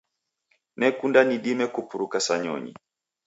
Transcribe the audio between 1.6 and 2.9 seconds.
kupuruka sa nyonyi